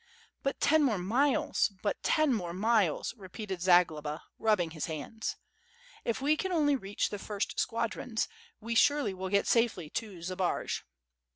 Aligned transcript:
"But 0.41 0.59
ten 0.59 0.81
more 0.81 0.97
miles, 0.97 1.71
but 1.83 2.01
ten 2.01 2.33
more 2.33 2.53
miles!" 2.55 3.13
repeated 3.15 3.61
Za 3.61 3.85
globa 3.85 4.21
rubbing 4.39 4.71
his 4.71 4.87
hands. 4.87 5.35
"If 6.03 6.23
we 6.23 6.35
can 6.35 6.51
only 6.51 6.75
reach 6.75 7.11
the 7.11 7.19
first 7.19 7.59
squadrons, 7.59 8.27
we 8.59 8.73
surely 8.73 9.13
will 9.13 9.29
get 9.29 9.45
safely 9.45 9.91
to 9.91 10.23
Zbaraj." 10.23 10.81